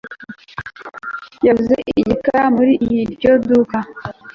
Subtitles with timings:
[1.47, 3.77] Yaguze iyi karamu muri iryo duka